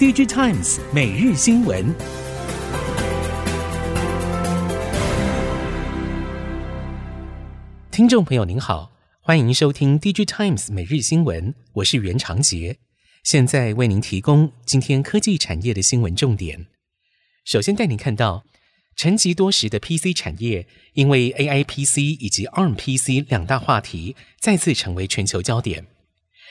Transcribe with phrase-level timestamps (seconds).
[0.00, 1.94] DigiTimes 每日新闻，
[7.90, 12.78] 听众朋友您好，欢迎收听 DigiTimes 每日新闻，我是袁长杰，
[13.24, 16.68] 现在为您提供今天科技产业的新闻重点。
[17.44, 18.46] 首先带您看到，
[18.96, 25.88] 沉寂多时的 PC 产业，因为 AI PC 以及 ARM PC 两大话题，再次成为全球焦点。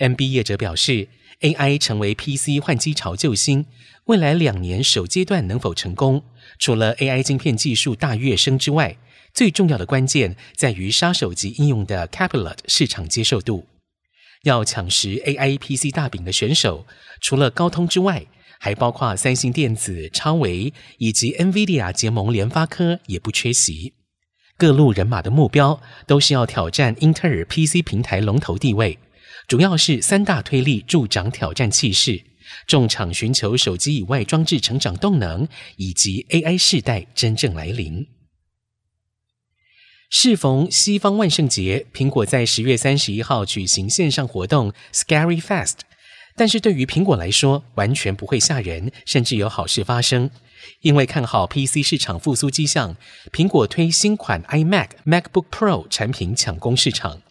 [0.00, 1.08] MB 业者表示
[1.40, 3.66] ，AI 成为 PC 换机潮救星，
[4.06, 6.24] 未来两年首阶段能否成功，
[6.58, 8.96] 除了 AI 晶片技术大跃升之外，
[9.34, 13.66] 最重要的关键在于杀手级应用的 Capillot 市场接受度。
[14.44, 16.86] 要抢食 AI PC 大饼的选手，
[17.20, 18.24] 除了高通之外，
[18.58, 23.92] 还包括三星电子、超微以及 NVIDIA 结盟联发科也不缺席。
[24.56, 28.98] 各路人马的目标都是要挑战英特尔 PC 平台龙头地位。
[29.50, 32.22] 主要是三大推力助长挑战气势，
[32.68, 38.06] 众场寻求手机以外装置成长动能，以及 AI 世代真正来临。
[40.08, 45.78] 适逢西方万圣节，苹果在十月三十一号举行线上活动 Scary Fest，
[46.36, 50.30] 但是对于苹果来说，完全不会吓人，甚至有好事发生，
[50.82, 52.96] 因为看好 PC 市场复苏迹象，
[53.32, 57.22] 苹果推新款 iMac、MacBook Pro 产品抢攻市场。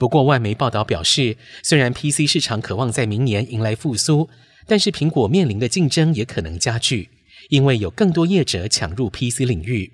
[0.00, 4.30] 不过，外媒报道表示，虽然 PC 市场渴望在明年迎来复苏，
[4.66, 7.10] 但是苹果面临的竞争也可能加剧，
[7.50, 9.92] 因为有更多业者抢入 PC 领域。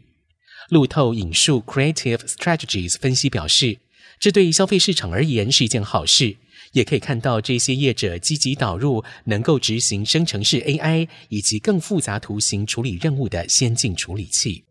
[0.69, 3.79] 路透引述 Creative Strategies 分析表示，
[4.21, 6.37] 这对消费市场而言是一件好事，
[6.71, 14.66] 也可以看到这些业者积极导入能够执行生成式 AI 以及更复杂图形处理任务的先进处理器。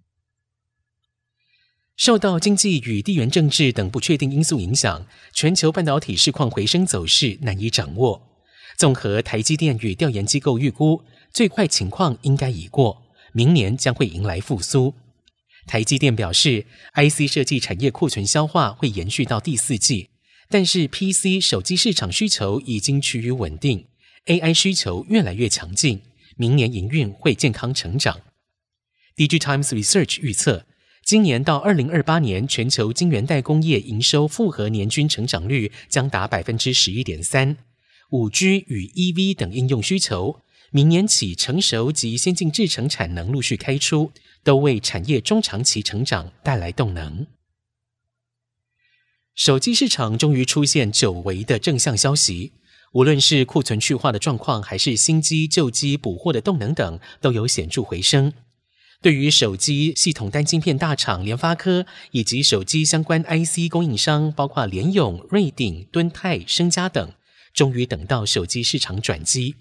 [1.98, 8.22] 受到经济与地缘政治等不确定因素影响，全球半导体市况回升走势难以掌握。
[8.78, 11.02] 综合台积电与调研机构预估，
[11.32, 14.94] 最快情况应该已过，明年将会迎来复苏。
[15.66, 20.10] 台积电表示，IC 设计产业库存消化会延续到第四季，
[20.50, 23.88] 但是 PC 手机市场需求已经趋于稳定
[24.26, 26.02] ，AI 需求越来越强劲，
[26.36, 28.20] 明年营运会健康成长。
[29.16, 30.66] DigiTimes Research 预测。
[31.06, 37.58] 今年到二零二八年，全球晶圆代工业营收复合年均成长率将达百分之十一点三。
[38.10, 44.12] 五 G 与 EV 等应用需求，明年起成熟及先进制程产能陆续开出，
[44.44, 47.28] 都为产业中长期成长带来动能。
[49.36, 52.54] 手机市场终于出现久违的正向消息，
[52.94, 58.34] 无论是库存去化的状况，还是新机旧机补货的动能等，都有显著回升。
[59.06, 67.14] 对于手机系统单晶片大厂联发科以及手机相关 IC 供应商，包括联咏、瑞鼎、敦泰、升家等，
[67.54, 69.54] 终于等到手机市场转机。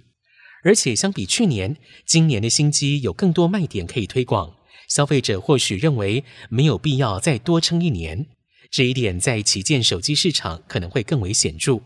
[0.62, 4.56] 而且相比去年，今年的新机有更多卖点可以推广，
[4.88, 8.24] 消费者或许认为没有必要再多撑一年。
[8.70, 11.82] 这一点在旗舰手机市场可能会更为显著。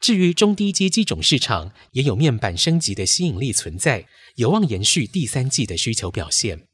[0.00, 6.69] 至于中低阶机种市场，也有面板升级的吸引力存在，有望延续第三季的需求表现。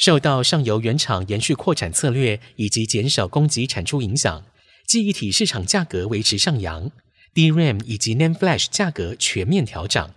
[0.00, 4.46] 受到上游原厂延续扩产策略以及减少供给产出影响，
[4.86, 6.90] 记忆体市场价格维持上扬
[7.34, 10.14] ，DRAM 以及 NAND Flash 价格全面调涨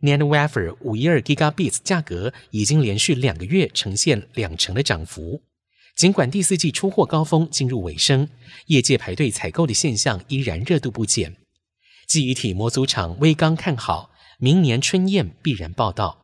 [0.00, 5.42] ，NAND Wafer 五一二 Gigabits 价格已经连续两个月呈现两成的涨幅。
[5.94, 8.30] 尽管第四季出货高峰进入尾声，
[8.68, 11.36] 业界排队采购的现象依然热度不减。
[12.08, 16.22] 记忆体模组厂威刚看好，明年春燕必然报道。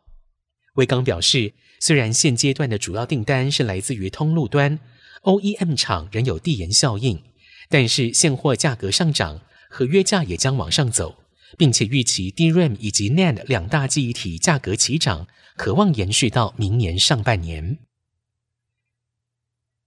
[0.76, 1.52] 威刚表示，
[1.84, 4.78] 虽然现阶段的主要订单是来自于通路端
[5.22, 7.20] ，OEM 厂仍有递延效应，
[7.68, 11.16] 但是现货价格上涨，合约价也将往上走，
[11.58, 15.26] 并且预期 DRAM 以及 NAND 两大记忆体价格齐涨，
[15.56, 17.78] 可望延续到明年上半年。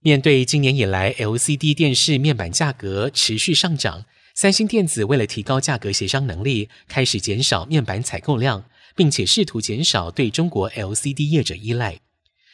[0.01, 8.65] 面对今年以来 LCD 电视面板价格持续上涨，三星电子为了提高价格协商能力，开始减少面板采购量。
[8.95, 11.99] 并且试图减少对中国 LCD 业者依赖，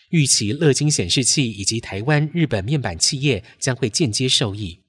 [0.10, 4.80] 预期乐金显示器以及台湾、日本面板企业将会间接受益。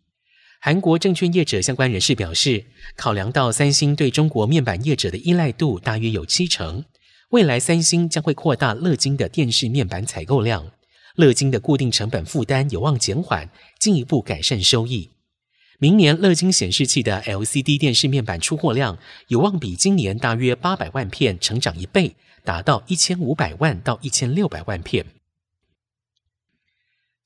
[0.60, 2.66] 韩国证券业者相关人士表示，
[2.96, 6.84] 考量到三星对中国面板业者的依赖度大约有七成，
[7.30, 10.70] 未来三星将会扩大乐金的电视面板采购量，
[11.16, 13.50] 乐金的固定成本负担有望减缓，
[13.80, 15.10] 进一步改善收益。
[15.82, 18.96] 明年乐金显示器的 LCD 电视面板出货量
[19.26, 22.14] 有望比今年大约八百万片成长一倍，
[22.44, 25.04] 达到一千五百万到一千六百万片。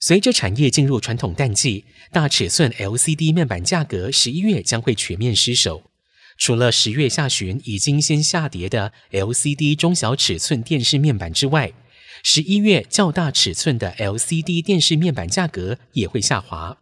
[0.00, 5.90] 随着产业进入传统淡季，大尺寸 LCD 面板价格十一月将会全面失守。
[6.38, 11.74] 除了十月下旬已经先下跌的 LCD 中小尺寸电视面板之外，
[12.22, 16.78] 十一月较大尺寸的 LCD 电视面板价格也会下滑。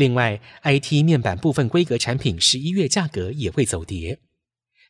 [0.00, 4.18] 另外，IT 面板部分规格产品十一月价格也会走跌。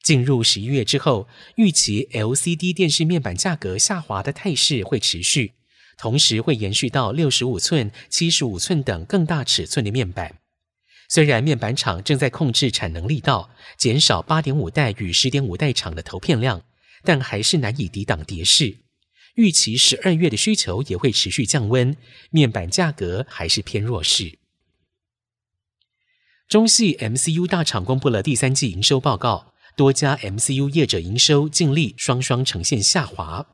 [0.04, 1.26] 进入十一月之后，
[1.56, 5.54] 预期 LCD 电视面板价格下滑的态势会持续，
[5.98, 10.36] 同时会延续到六十五寸、七十五寸等更大尺寸的面板。
[11.08, 16.62] 虽然面板厂正在控制产能力道，减少八点五代与十点五代厂的投片量，
[17.02, 18.76] 但还是难以抵挡跌势。
[19.34, 21.96] 预期十二月的需求也会持续降温，
[22.30, 24.39] 面板价格还是偏弱势。
[26.50, 33.46] 中系 MCU 大厂公布了第三季营收报告，多家 MCU 业者营收净利双双呈现下滑。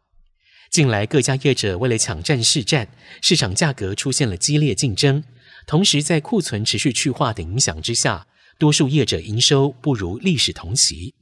[0.70, 2.88] 近来各家业者为了抢占市占，
[3.20, 5.22] 市场价格出现了激烈竞争。
[5.66, 8.26] 同时，在库存持续去化的影响之下，
[8.58, 11.12] 多数业者营收不如历史同期。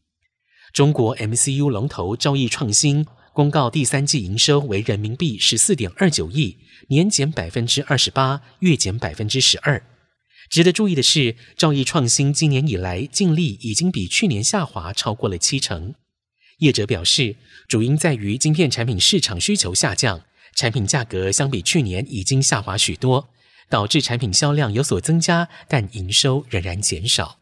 [0.73, 6.57] 中国 MCU 龙头兆易创新公告，第三季营收为人民币十四点二九亿，
[6.87, 9.85] 年减百分之二十八，月减百分之十二。
[10.49, 15.95] 值得注意的是，兆易创新今年以来净利已经比去年下滑超过了七成。
[16.59, 17.37] 业者表示，
[17.69, 20.23] 主因在于晶片产品市场需求下降，
[20.55, 23.31] 产品价格相比去年已经下滑许多。
[23.71, 27.41] 导致产品销量有所增加，但营收仍然减少。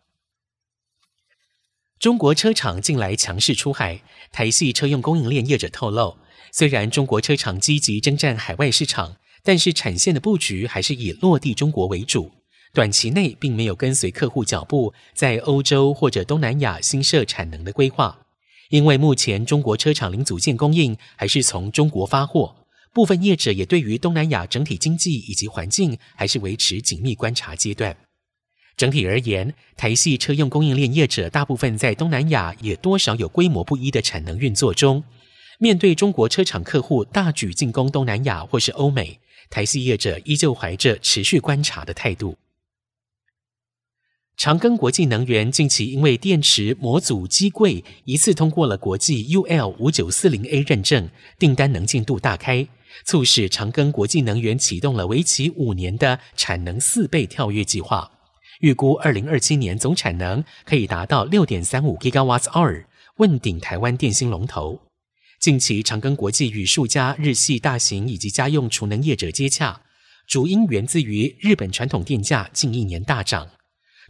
[1.99, 6.17] 中国车厂近来强势出海，台系车用供应链业者透露，
[6.53, 12.33] 虽然中国车厂积极征战海外市场，但是产线的布局还是以落地中国为主，
[12.75, 18.19] 短期内并没有跟随客户脚步，在欧洲或者东南亚新设产能的规划，
[18.71, 22.57] 因为目前中国车厂零组件供应还是从中国发货。
[22.95, 27.95] 部分业者也对于东南亚整体经济以及环境还是维持紧密观察阶段。
[28.75, 35.05] 整体而言，台系车用供应链业者大部分在东南亚也多少有规模不一的产能运作中。
[35.59, 39.21] 面对中国车厂客户大举进攻东南亚或是欧美，
[39.51, 42.37] 台系业者依旧怀着持续观察的态度。
[44.43, 51.09] 长庚国际能源近期因为电池模组机柜一次通过了国际 UL 五九四零 A 认证，
[51.39, 52.67] 订单能进度大开。
[53.05, 58.11] 促使长庚国际能源启动了为期五年的产能四倍跳跃计划，
[58.59, 62.85] 预估二零二七年总产能可以达到六点三五 GWh，
[63.19, 64.81] 问鼎台湾电芯龙头。
[65.39, 69.83] 近期长庚国际与数家日系大型以及家用储能业者接洽，
[70.27, 73.47] 主因源自于日本传统电价近一年大涨。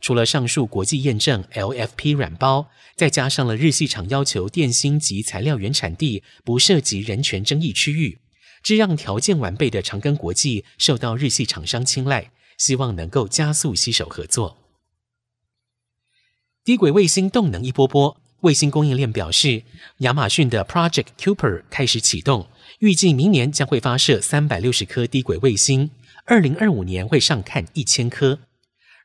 [0.03, 8.19] 除了上述国际验证 LFP 软包，再加上了日系厂要求电芯及材料原产地不涉及人权争议区域。
[8.65, 14.59] 这让条件完备的长庚国际受到日系厂商青睐，希望能够加速携手合作。
[16.65, 19.63] 低轨卫星动能一波波，卫星供应链表示，
[19.99, 22.49] 亚马逊的 Project Cooper 开始启动，
[22.81, 25.91] 预计明年将会发射三百六十颗低轨卫星，
[26.25, 28.41] 二零二五年会上看一千颗。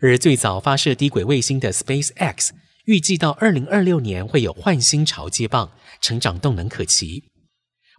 [0.02, 2.50] 而最早发射低轨卫星的 SpaceX，
[2.86, 5.72] 预计到二零二六年会有换星潮接棒，
[6.02, 7.26] 成长动能可期。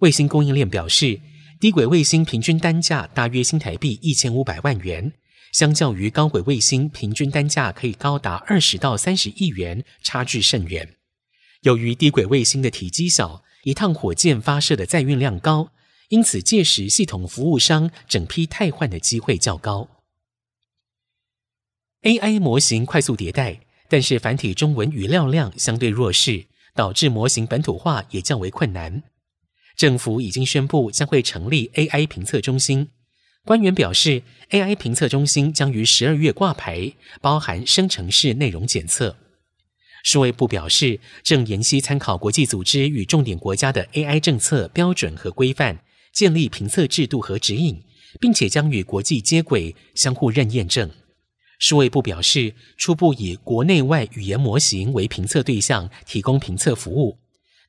[0.01, 1.21] 卫星供应链表示。
[1.61, 5.13] 低轨卫星平均单价大约新台币一千五百万元，
[5.53, 10.95] 相较于高轨卫星平均单价可以高达二十到三十亿元，差距甚远。
[11.63, 15.73] 由于低轨卫星的体积小，一趟火箭发射的载运量高，
[16.11, 19.89] 因此届时系统服务商整批汰换的机会较高。
[22.03, 29.03] AI 模型快速迭代，但是繁体中文语料量相对弱势，导致模型本土化也较为困难。
[29.77, 32.89] 政府已经宣布将会成立 AI 评测中心。
[33.45, 39.17] 官员表示，AI 评测中心将于十二月挂牌，包含生成式内容检测。
[40.05, 45.81] 数位部表示，正研析参考国际组织与重点国家的 AI 政策标准和规范，
[46.13, 47.83] 建立评测制度和指引，
[48.21, 50.89] 并且将与国际接轨，相互认验证。
[51.59, 57.19] 数位部表示，初步以国内外语言模型为评测对象，提供评测服务。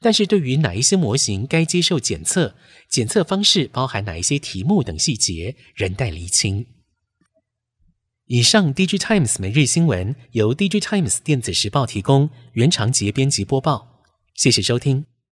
[0.02, 2.56] 但是对于哪一些模型该接受检测，
[2.90, 6.66] 检测方式包含哪一些题目等细节，仍待厘清。
[8.28, 14.04] 以上，DigiTimes 每日新闻由 DigiTimes 电子时报提供，原长节编辑播报。
[14.36, 15.09] 谢谢收听。